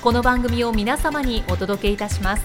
[0.00, 2.44] この番組を皆様にお届けいたします。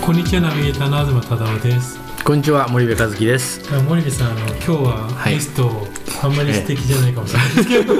[0.00, 1.98] こんにちはナビゲーターの東忠夫です。
[2.22, 3.68] こんにちは森部和樹です。
[3.82, 5.88] 森部さんあの今日ははいゲスト、
[6.22, 7.94] あんまり素敵じゃないかもしれないですけど、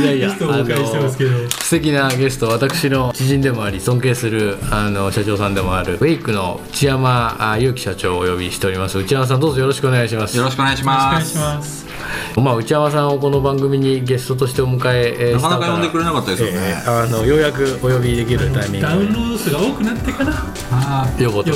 [0.00, 8.98] いやいやゲストをお迎えしてますけど素敵なゲスト私の知人でもあり尊敬するあの社長さんでもあるウェイクの内山あ祐樹社長をお呼びしております。
[8.98, 10.36] 内山さんどうぞよろしくお願いします。
[10.36, 11.62] よろしくお願いしよろしくお願いします。
[11.62, 11.90] ます
[12.36, 16.58] まあ、内山さんをこの番組にゲストとしてお迎ええーなかなか呼んでくれなかったですよね。
[16.58, 18.86] えーあのようやくお呼びできるタイミング。
[18.86, 20.32] ダウンロード数が多くなってから。
[20.72, 21.50] あでよかった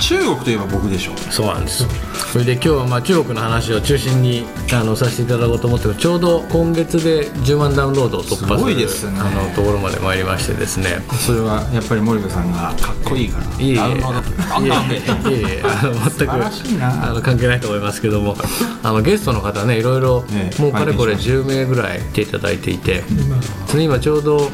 [0.00, 1.16] 中国といえば僕でしょ。
[1.30, 1.86] そうなんです
[2.32, 9.18] それで今日はまあ中国の話を中心にあのさせていただこうと思ってちょうど今月で10万ダウンロードを突破するすごいですね。
[9.20, 11.02] あのところまで参りましてですね。
[11.26, 13.44] それはやっぱり森部さんがかっこいいから。
[13.44, 13.76] いえいえ。
[13.76, 15.30] ダウンロード。
[15.30, 15.62] いえいえ。
[15.64, 18.36] あの全くあの関係ないと思いますけども。
[18.82, 24.50] あのゲストの方ねいろいろ、ええもうかれこれ拝見しま10名ぐらい来ていただいていて、今それ今ちょうど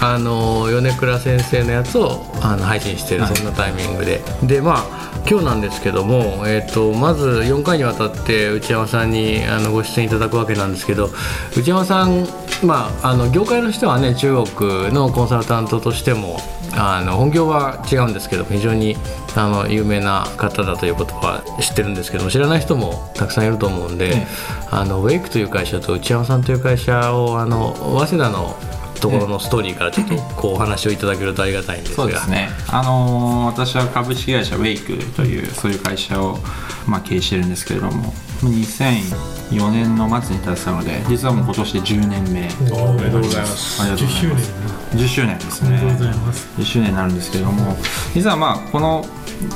[0.00, 3.36] あの米倉先生のやつをあの配信してる、はい。
[3.36, 4.22] そんなタイミングで。
[4.42, 11.10] でまあ今日なんですけども、えー、とまず4回にわたって内山さんにあのご出演いただくわけなんですけど
[11.54, 12.26] 内山さん、
[12.64, 16.38] まあ、あの業界の人はね中国のコンサルタントとしても
[16.72, 18.96] あの本業は違うんですけど非常に
[19.36, 24.26] あの有名な方だということは知ってるんですけども知らない人もたくさんいると思うんで、ええ
[24.70, 28.54] あのウェイクという会社と内山さんという会社をあの早稲田の
[29.00, 32.48] ところのストーリーからちょっとこうお話をいただけるとありがたいんですがそうですね。
[32.68, 36.38] あのー私は株式会社ウェイクというそういう会社を
[36.86, 42.48] まあ経営してるんですけれども、2004年の末に立てたので、実はもう今年で10年目。
[42.72, 43.82] おめでとうございます。
[43.82, 44.96] ありがとう10周ござい年ます。
[44.96, 45.68] 10周年ですね。
[45.68, 46.48] おめでとうございます。
[46.58, 47.76] 10周年になるんですけれども
[48.14, 49.04] 実はまあこの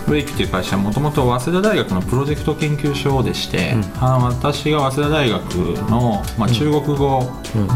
[0.07, 5.55] ウェイクという会社はもともと早稲田大学のプロジェクト研究所でして、あの私が早稲田大学
[5.91, 7.19] の、まあ、中国語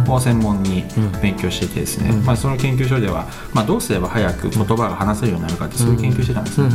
[0.09, 0.85] を専門に
[1.21, 6.69] 勉強していてですね、まあ、その研究所では、まあ、どうすれば早く言葉が話せるようになるかってそういう研究してたんですね、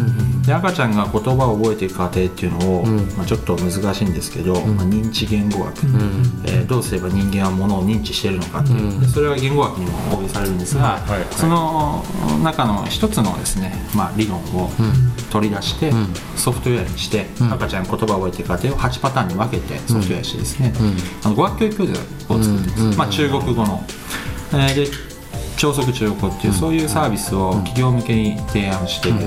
[0.45, 5.77] で赤ちゃんが言葉を覚えていく過程っていうのを、まあ、ちょっと難しいんですけど、まあ、認知言語学、
[6.45, 10.99] えーどうすれば人間はものを認知しているのかっていう、でそれは言語学にも応用されるんですが、
[11.31, 12.03] その
[12.43, 14.69] 中の一つのですね、まあ、理論を
[15.31, 15.91] 取り出して、
[16.35, 20.73] ソフトウェアにして、赤ちゃんが言葉を覚えていく過程を8パターンに分けてソフトウェアにしてですね、
[21.23, 23.83] あの語学教育教材を作ってます、まあ、中国語の、
[24.53, 25.10] えーで
[25.61, 29.19] 超速中国語っていう、そういうサービスを企業向けに提案している、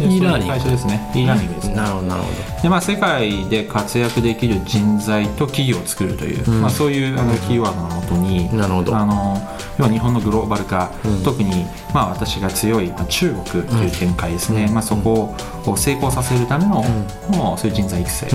[0.00, 1.12] e ラーニング会社ですね。
[1.14, 1.74] E ラーニングですね。
[1.74, 8.96] なるほどなるほでまあ、世界で活躍できる人材と企業を作るという、まあ、そういうあのキーワードのもとになるほど。
[8.96, 9.36] あの
[9.78, 10.90] 要は日本のグローバル化、
[11.22, 15.34] 特に、まあ、私が強いまあ中国という展開ですね、まあ、そこ
[15.66, 16.82] を成功させるための、
[17.28, 18.26] もうそういう人材育成、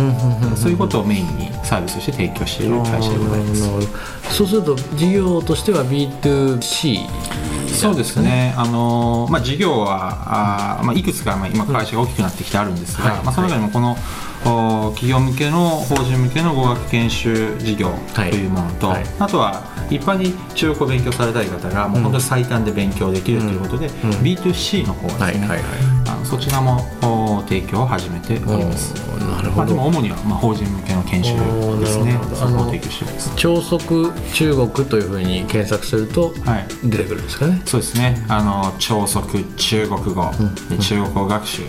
[0.55, 4.35] そういうことをメインにサービスとして提供している会社でございます。
[4.35, 7.38] そうすると事業としては B2C
[7.79, 13.23] そうですね、あのまあ、事業はあー、まあ、いくつか、まあ、今、会社が大きくなってきてあるんですが、はい。
[13.23, 13.97] まあ、その中でもこの、
[14.45, 18.31] お企業向けの法人向けの語学研修事業とはい。
[18.31, 19.05] いうものと、はい。
[19.19, 28.93] あとは一般に中国語を勉強されたい方が、もう本当に最短で勉強できるということで、B2C の方ですね、はいはいはいあのそちらもお提供を始めております。
[29.09, 29.75] まあ、でなるほど。
[29.75, 31.35] も主には、まあ、法人向けの研修
[31.79, 32.19] ですね。
[32.33, 33.31] そこを提供しています。
[33.35, 36.67] 超速中国というふうに検索するとはい。
[36.89, 38.25] 出てくるんですかね、そうですね。
[38.27, 40.31] あの超速中国語、
[40.69, 41.61] で中国語学習、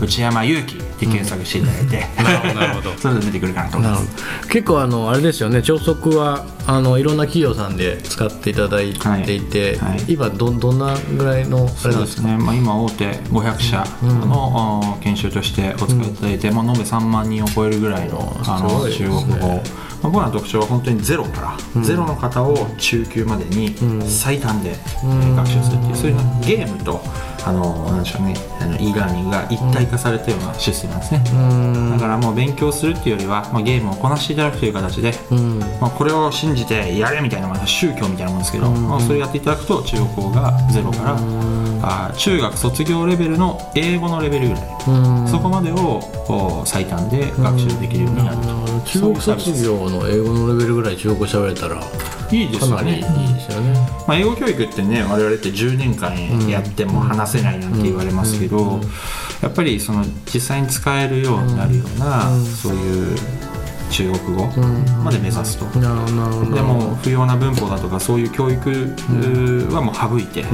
[0.00, 2.90] 内山祐樹で検索していただいて、なるほどなるほど。
[2.98, 4.06] それで出てくるかなと思います。
[4.42, 4.48] ど。
[4.48, 5.62] 結構あのあれですよね。
[5.62, 8.92] 超速はあのいろんな企業さんで使っていただい
[9.24, 9.90] ていて、はい。
[9.92, 10.04] はい。
[10.08, 12.20] 今どどんなぐらいのあれなんですか？
[12.20, 12.36] ですね。
[12.36, 19.48] まあ今大手500社の、お研修としてお使いいただいて、まあ延べ3万人を超えるぐらいのあの中国語。
[19.48, 19.60] まあ
[20.02, 23.74] 僕らの特徴は本当にゼロから、ゼロの方を中級までに
[24.08, 27.00] 最短で、えー学習するっていうそういうのゲームと
[27.44, 28.34] あのなんでしょうね。
[28.60, 35.14] あの e ラーニングが一体化されたようなシステムなんですね、だからもう勉強するっていうよりは、まあ、ゲームをこなしていただくという形で、
[35.80, 41.16] まあ、これを信じてやれみたいな、まあ、宗教みたいなもんですけど、まあ、それやっていただくと中国語がゼロから、
[41.82, 44.62] あ中学卒業レベルの英語のレベルぐらい、
[45.28, 51.82] そこまでをこう最短で学習できるようになると、中国卒業の英語のレベルぐらい中国語喋れたら
[52.30, 53.74] いいですよかなりいいねですよね。
[54.06, 56.14] まあ、英語教育ってね我々って10年間
[56.48, 58.80] やっても話せないなんて言われますけど、
[59.42, 63.16] やっぱりその実際に使えるようになるような、そういう
[63.90, 64.46] 中国語
[65.02, 65.66] まで目指すと。
[65.80, 68.70] でも不要な文法だとかそういう教育
[69.72, 70.44] はもう省いて、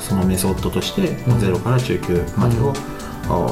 [0.00, 2.74] そのメソッドとしてゼロから中級までをお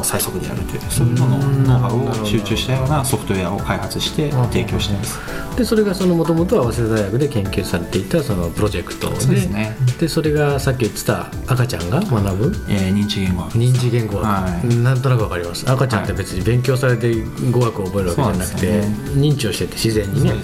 [0.03, 1.89] 最速でやるというそういうののノウハ
[2.19, 5.19] ウを集中したようなソフトウェアを開発して提供しています。
[5.57, 9.77] でそれがそのもともとは早稲田大学で研究されていたそのプロジェクトでそうですね。
[10.01, 12.57] でそれがさっき言ってた赤ちゃんが学ぶ？
[12.69, 13.59] えー認知言語学。
[13.59, 14.77] 認知言語学、はい。
[14.77, 15.71] なんとなくわかります。
[15.71, 17.15] 赤ちゃんって別に勉強されて
[17.51, 20.39] 語学を覚えるわけじゃなくて、そうなんです認知をしてって自然にねね。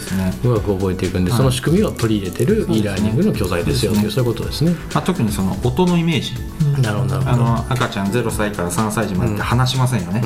[0.44, 4.72] 語学を覚えていくんで、その仕組みを取り入れてる e ラーニングの教材ですよというそういうことですね。
[4.94, 6.34] まあ、特にその音のイメージ
[6.81, 7.37] なるほどあ。
[7.37, 10.22] の赤ちゃん0歳から3歳児までって話しませんよね、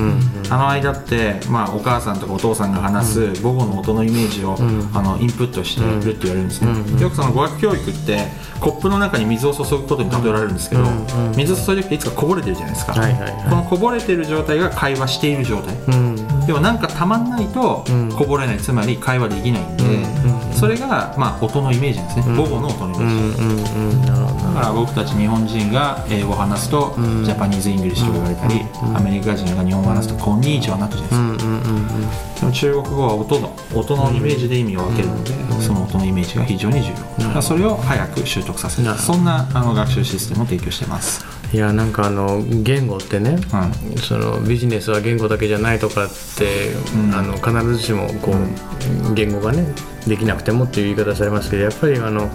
[0.50, 4.56] あの間って、まあ、お母さんとかお父さんが話す母語の音のイメージを、
[4.94, 8.28] あのインプットしてるって言われるんですね、よくその語学教育って
[8.60, 10.84] コップの中に水を注ぐことに例えられるんですけど、
[11.36, 17.84] 水注いでいつかこぼれてるじゃないですか、このこぼれてる状態が会話している状態、うんでもなんかたまんないと
[18.16, 19.84] こぼれない、つまり会話できないんで、
[20.56, 26.94] それが、まあ、音のイメージですね、母語の音のイメージ、だから僕たち日本人が英語を話すと、
[27.24, 31.52] ジャパニーズ・イングリッシュとか言われたり、アメリカ人が日本語を話すと、こんにちはになったじゃないですか。
[32.40, 36.92] でも中国語は音の音のイメージで意味を分けるので、その音のイメージが非常に重
[37.34, 38.94] 要、それを早く習得させる。
[38.98, 47.14] そんなあの学習システムを提供してます、いやなんかあの言語ってね、うんそのビジネスは言語だけじゃないとかって、ん。
[47.14, 49.66] あの必ずしもこう、言語がね
[50.06, 52.28] できなくてもっていう言い方されますけどやっぱりあの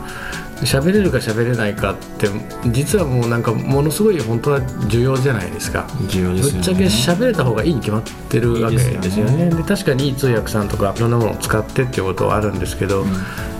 [0.63, 2.27] 喋れるか喋れないかって
[2.71, 5.87] 実はもうなんかものすごい本当は重要じゃないですか。
[6.09, 6.59] 重要ですよね。
[6.59, 9.49] ぶっちゃけ喋れた方がいいに決まってるわけですよね。
[9.49, 9.55] ね。
[9.55, 13.03] で確かにいい通訳さんとかいろんなものを使ってっていうことはあるんですけど、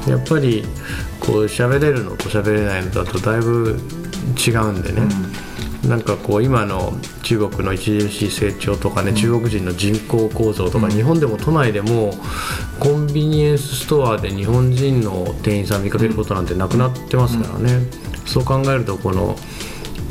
[0.07, 0.65] やっぱり
[1.19, 3.79] こう喋れるのと喋れないのだとだいぶ
[4.37, 5.01] 違うんでね、
[5.87, 6.93] なんかこう今の
[7.23, 12.13] 中国の著しい成長とかね、中国人の人口構造とか、日本でも都内でも
[12.79, 17.87] コンビニエンスストアで日本人の店員さん見かけることなんてなくなってますからね、
[18.25, 19.35] そう考えるとこの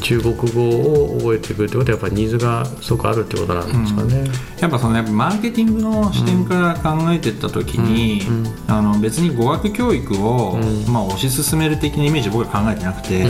[0.02, 4.24] 中国語を覚えていくってことはやっぱりニーズがすごくあるってことなんですかね。
[4.60, 8.22] やっぱそのやっぱマーケティングの視点から考えていった時に、
[8.68, 10.58] あの別に語学教育を、
[10.88, 13.26] まあ、推し進める的なイメージ僕は考えてなくて、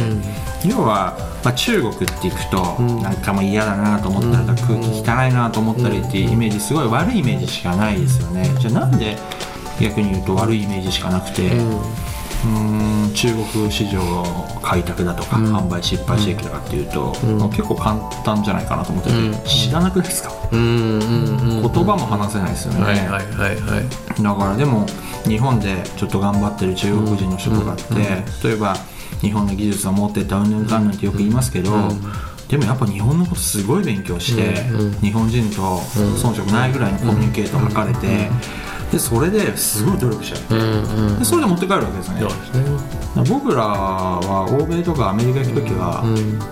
[0.67, 2.63] 要は、まあ、中国っていくと、
[3.03, 8.53] なんかもう嫌だなと思ったりとか、空気汚いなと思ったりっていうイメージすごい悪いイメージしかないですよね。
[8.59, 9.17] じゃあなんで
[9.81, 11.51] 逆に言うと悪いイメージしかなくて、
[12.47, 17.13] うーん中国市場の開拓だとか、販売失敗してきたかっていうと、
[17.51, 20.33] 結構簡単じゃないかなと思ってて、知らなくないですか？
[20.53, 24.23] うん言葉も話せないですよね、はいはいはいはい。
[24.23, 24.87] だからでも
[25.25, 27.85] 日本でちょっと頑張ってる中国人の人とかって、
[28.47, 28.77] 例えば
[29.21, 31.73] 日本の技術を持ってたうんぬんかんぬんってよく言いますけど、
[32.49, 34.55] でもやっぱ日本のことすごい勉強して、
[35.01, 35.79] 日本人と
[36.19, 38.31] 遜色ないぐらいのコミュニケートを図れて、
[38.91, 41.19] でそれですごい努力しちゃう、うんうん。
[41.19, 42.97] でそれで持って帰るわけですよねそうですね。
[43.29, 46.05] 僕らは欧米とかアメリカ行く時は、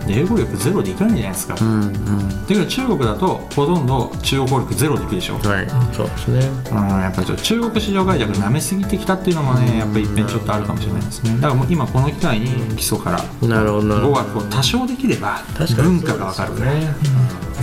[0.09, 2.29] 英語力ゼロでいかないじゃないですか、うんうん。
[2.29, 5.69] だけど中国だとほとんど中国語力ゼロでいくでしょ、はい。
[5.93, 6.41] そうですね。
[6.73, 13.23] うん、やっぱりちょっと中国市場開拓舐めすぎてきたっていうのもねやっぱり一遍ちょっとあるかもしれないですねだからもう今この機会に基礎から。
[13.45, 15.43] 語学を多少できれば
[15.76, 16.95] 文化がわかるね、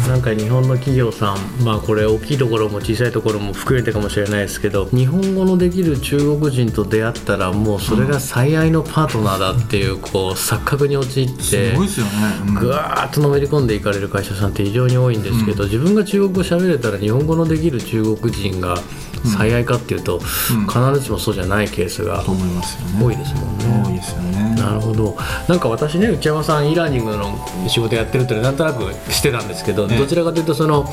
[0.08, 11.74] なんか日本の企業さんまあこれ大きいところも小さいところも含めてかもしれないですけど日本語のできる中国人と出会ったらもうそれが最愛のパートナーだっていうこう錯覚に陥って
[12.60, 18.76] ぐわーっとのめり込んでいかれる会社さんって非常に多いんですけど、自分が中国語喋れたら日本語のできる中国人が
[19.26, 23.84] 最愛かっていうと、必ずしもそうじゃないケースが多いですもんね。
[23.86, 24.56] 多いですよね。
[24.56, 25.18] なるほど。
[25.48, 27.38] なんか私ね内山さん e ラーニングの
[27.68, 29.98] 仕事やってるってなんとなくしてたんですけど、ええ。
[29.98, 30.86] どちらかというとその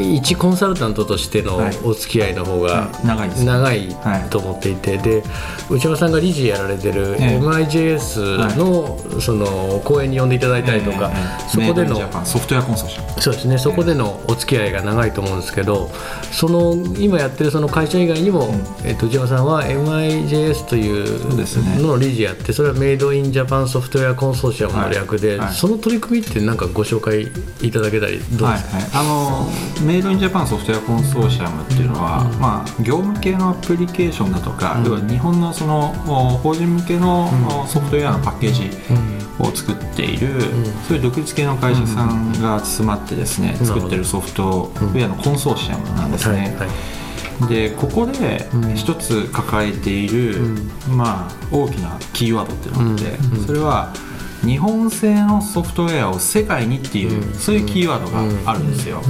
[0.00, 1.76] 一コンサルタントとしてのはい。
[1.84, 3.44] お付き合いの方がはい。
[3.44, 3.96] 長い
[4.30, 5.22] と思っていて、で
[5.70, 7.38] 内山さんが理事やられてるええ。
[7.38, 11.10] MIJS の,、その講演に呼んでいただいたりとか、
[11.48, 15.90] そこでのソフトウェアコンソーシアムそうですねそこでのお付き合いが長いと思うんですけど
[16.32, 18.50] その今やってるそその会社以外にも、
[18.84, 25.38] えっと、内山さんは MIJS というのの理事やってそれはメイドインジャパンソフトウェアコンソーシアムの略で、はい。
[25.38, 25.54] はい。
[25.54, 27.28] その取り組みって何かご紹介
[27.66, 37.30] いただけたりどうはいですか、はい、あのメイドインジャパンソフトウェアコンソーシアムっていうのは、まあ、業務系のアプリケーションだとか、要は日本のそのお法人向けの、
[37.62, 38.70] おソフトウェアのパッケージ
[39.38, 40.42] を作っている、
[40.86, 46.38] そういう独立系の会社さんが集まってですね、作ってるソフトウェアのコンソーシアムなんですね。
[46.38, 47.05] はいはい
[47.48, 50.38] でここで一つ抱えている、
[50.88, 53.92] まあ、大きなキーワードっていうのがあって、それは
[54.44, 58.10] 日本製のソフトウェアを世界にっていう、そういうキーワード
[58.44, 59.00] があるんですよ。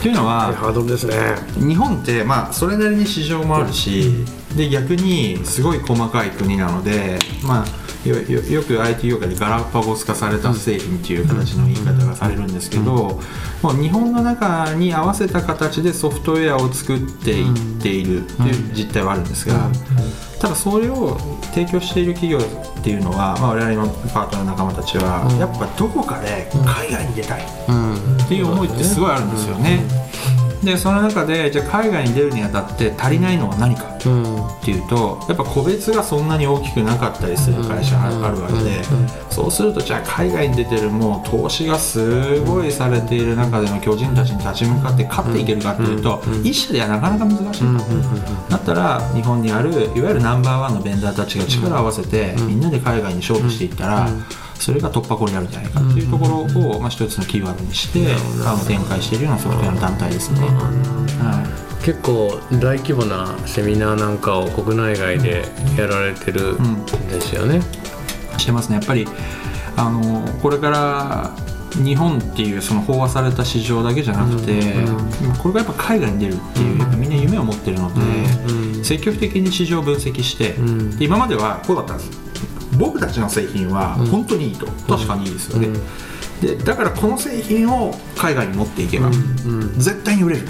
[0.00, 1.14] というのはハードルですね。
[1.58, 4.24] 日本ってまあそれなりに市場もあるし
[4.56, 13.20] で逆にすごい細かい国なのでまあよよよく IT 業界でガラパゴス化された製品っていう形の言い方がされるんですけど、
[13.62, 19.70] もう日本の中に合わせた形でソフトウェアを作っていっているという実態はあるんですが、
[20.40, 21.18] ただそれを
[21.54, 30.05] 提供している企業っていうのは、まあ、我々のパートナーの仲間たちは、やっぱどこかで海外に出たいっていう思いってすごいあるんですよね。
[30.66, 34.02] でその中でじゃあ海外に出るにあたって足りないのは何かっ
[34.64, 38.82] ていうとやっぱ個別がそんなに大きくなかったりする会社があるわけで
[39.30, 47.60] そうするとじゃあ海外に出てるもう投資がすごいされている中での巨人たちに立ち向かって勝っていけるかっていうと一社ではなかなか難しい。
[47.60, 54.08] とだったら日本にあるいわゆるナンバーワンのベンダーたちが力を合わせてみんなで海外に勝負していったら
[54.58, 58.14] それが突破口になるんじゃないかっていうところを、まあ、一つのキーワードにして
[58.46, 60.40] あの展開しているようなソフトウェアの団体ですね。
[60.40, 61.84] はい。
[61.84, 65.44] 結構大規模なセミナーなんかを国内外で
[65.78, 67.60] やられてるんですよね、
[68.38, 68.76] してますね。
[68.76, 69.06] やっぱり
[69.76, 71.30] あのこれから
[71.74, 74.74] 日本っていうその飽和された市場だけじゃなくて、
[75.40, 80.54] これがやっぱ海外に出るっていう、やっぱみんな夢を持ってるので、積極的に市場を分析して、
[80.98, 82.25] で今まではこうだったんです
[82.78, 85.68] 僕たちの製品は本当にいいと、確かにいいですよね、
[86.40, 89.10] でだからこの製品を海外に持っていけば、
[89.78, 90.48] 絶対に売れる、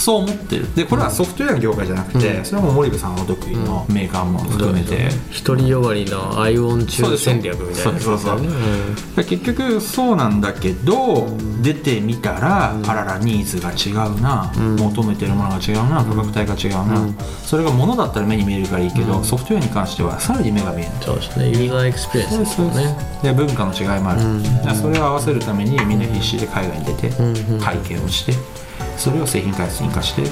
[0.00, 0.74] そう思ってる。
[0.74, 5.08] でこれはソフトウェアの業界じゃなくて、それはもう森部さんお得意のメーカーも含めて、
[5.44, 7.92] 独りよがりのアイオン中戦略みたいな。
[7.92, 11.28] やつそうそうそう結局そうなんだけど、
[11.62, 17.06] 出てみたら、あららニーズが違うな、求めてるものが違うな価格帯が違うな、
[17.44, 20.94] それが物だったら目に見えるからいいけど、ソフトウェアに関してはさらに目が見えない。
[21.02, 21.48] そうですね。
[21.50, 22.96] ユーザーエクスペリエンスですよね。
[23.22, 24.20] で文化の違いもある、
[24.74, 27.10] それを合わせるためにみんな必死で海外に出て、
[27.60, 28.32] 体験をして
[29.00, 30.22] それを製品開発に生かして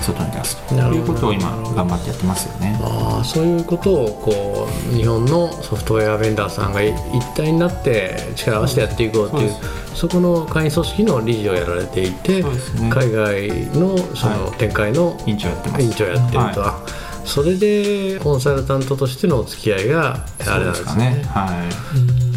[0.00, 0.74] 外に出すと。
[0.76, 2.78] いうことを今頑張ってやってますよね。
[2.80, 6.94] ああそういうことをこう日本のソフトウェアベンダーさんが一
[7.34, 9.52] 体になって力を合わせてやっていこうっていう
[9.94, 12.48] そこの会員組織の理事をやられていて、ね。
[12.90, 15.82] 海外のそのは展開の委員長やってます。
[15.82, 16.54] 委員長やってると、はい。
[16.58, 16.86] あ
[17.24, 21.24] それでコンサルタントとしてのお付き合いがあれなんですね。
[21.28, 21.50] は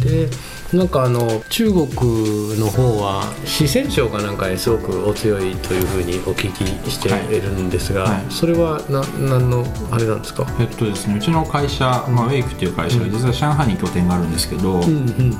[0.00, 0.28] で
[0.72, 8.24] なんかあの中国の方は四川省かなんかにすごくお強いというふうにお聞きしているんですが、はいはい。
[8.30, 10.44] それはな何のあれなんですか？
[10.58, 14.80] えっとですね、うちの会社、まあ、ウェイクっていう会社が実は上海に拠点があるんですけど、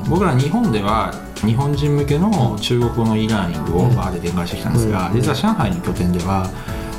[0.09, 1.12] 僕ら日本では
[1.45, 6.49] 日本人向けの中国語の e ラーニングをバーで展開してきたんですが、実は上海の拠点では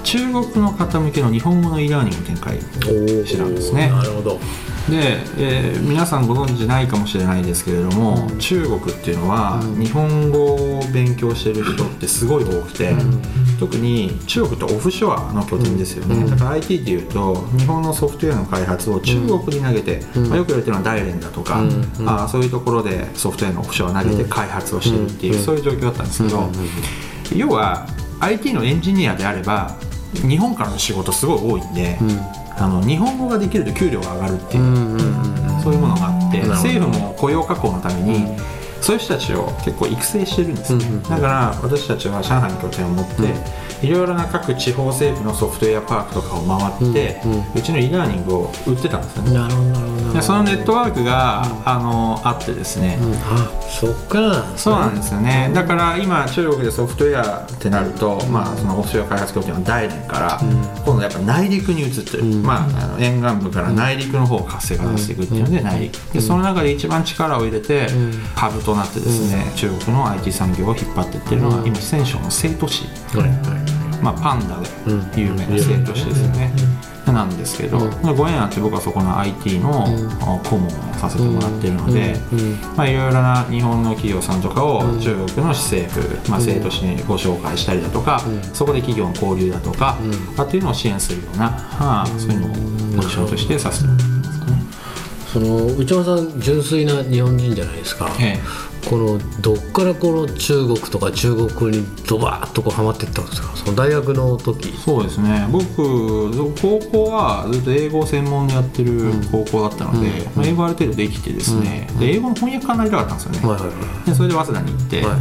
[0.07, 3.89] 中国の方向けの日本語の e ラーニングを展開してたんですね。
[3.89, 4.39] なるほど。
[4.89, 12.95] で、えー皆さんご存知ないかもしれないですけれども、中国っていうのは日本語を勉強してる人ってすごい多くて、
[13.59, 26.49] 特に中国ってオフショアの拠点ですよね、だから IT っていうと日本のソフトウェアの開発を中国に投げて、まあ、よく言われてるのは大連だとか、あーそういうところでソフトウェアのオフショアを投げて開発をしてるっていう、そういう状況だったんですけど、
[27.35, 27.87] 要は
[28.19, 29.75] IT のエンジニアであれば
[30.13, 31.97] 日本からの仕事すごい多いんで、
[32.57, 34.63] あの日本語ができると給料が上がるっていう、
[35.61, 38.37] そういうものがあって政府も雇用確保のために、
[38.81, 46.41] そういう人たちを結構育成してるんですね、だから私たちは上海に拠点を持って、いろいろな各地方政府のソフトウェアパークとかを
[46.79, 47.21] 回って、
[47.55, 49.33] うちの e ラーニングを売ってたんですよね。
[49.33, 54.45] なるほどでそのネットワークが、あのあってですね、あそっか。
[54.55, 60.39] そうなんですよね、だから今中国でソフトウェアってなると、まあ、そのオフショア開発拠点は大連から、
[60.85, 66.13] 今度やっぱ内陸に移ってる、まあ、あの沿岸部から内陸の方を活性化させていくっていうので内陸。
[66.13, 67.87] でその中で一番力を入れて、
[68.35, 72.85] ハブとなってですね、中国の IT 産業を引っ張っていってるのが、今四川省の成都市、
[74.01, 76.51] まあ、パンダで有名な成都市ですよね、
[77.11, 77.79] なんですけど、
[78.15, 79.87] ご縁あって僕はそこの IT の
[80.43, 82.15] 顧問をさせてもらってるので、
[82.75, 88.21] まあ、いろいろな日本の企業さんとかを中国の市政府、まあ、生徒市にご紹介したりだとか、
[88.53, 89.97] そこで企業の交流だとか、
[90.37, 94.63] あっていうのを支援するような、はあ、そういうのをポジションとしてさせてもらってますかね。
[95.33, 98.39] その内山さん純粋な日本人じゃないですか、え
[98.89, 103.55] このどっからこの中国とか中国にドバーッとこうハマっていったんですか？
[103.55, 104.71] その大学の時。
[104.77, 105.47] そうですね。
[105.51, 105.75] 僕
[106.61, 115.15] 高校はずっと英語を専門でやってる高校だったので、まあ、英語ある程度できてですね、で英語の翻訳家になりたかったんですよね、はいはいはいでそれで早稲田に行って、は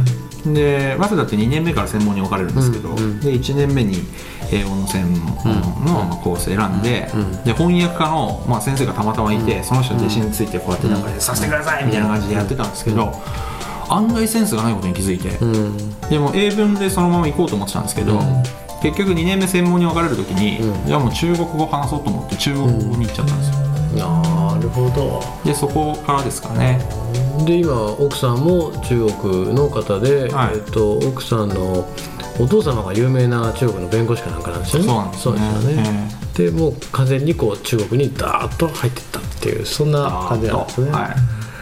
[0.53, 3.01] で早稲田って2年目から専門に分かれるんですけど、で
[3.33, 3.97] 1年目に
[4.51, 5.25] 英語の専門
[5.85, 7.09] のまあコース選んで,、
[7.45, 13.13] で翻訳家の、まあ、先生がたまたまいて、その人の弟子についてこうやってなんかさせてくださいみたいな感じでやってたんですけど、
[13.89, 15.29] 案外センスがないことに気づいて、
[16.09, 18.19] でも英文でそのまま行こうと思ってたんですけど、
[18.81, 25.23] 結局2年目専門に分かれる時に、じゃあもう中国語話そうと思って中国語に行っちゃったんですよ、なるほど。
[25.43, 26.79] でそこからですかね。
[27.45, 30.55] で今奥さんも中国の方で、はい。
[30.55, 31.87] えっと奥さんの
[32.39, 34.87] お父様が有名な中国の弁護士かなんかなんですよね。
[34.87, 41.07] そうなんですよね、でもう完全にこう中国にダーッと入っていったっていうそんな感じなんですね、は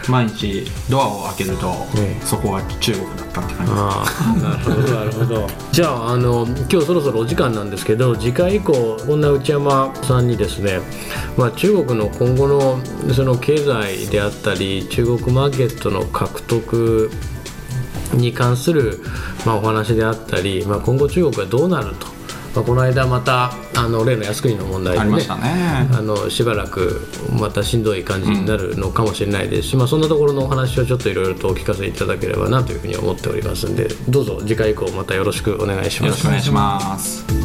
[0.08, 1.68] い、毎日ドアを開けると、
[1.98, 2.26] ええ。
[2.26, 5.48] そこは中国だったって感じですああなるほどなるほど。
[5.72, 10.82] じゃああの今日そろそろお時間なんですけど次回以降こんな内山さんにですね、
[11.38, 12.80] まあ、中国の今後の
[13.14, 17.10] その経済であったり中国マーケットの獲得
[18.16, 19.00] に関する、
[19.46, 22.08] まあ、お話であったり、まあ、今後中国がどうなると、
[22.56, 25.90] まあ、この間またあの例の靖国の問題でねありましたね。
[25.92, 27.08] あのしばらく
[27.40, 36.10] またしんどい感じになるのかもしれないですし、まあ、そんなところのお話をちょっといろいろとお聞かせいただければなというふうに思っておりますんでどうぞ次回以降またよろしくお願いします。
[36.10, 37.45] よろしくお願いします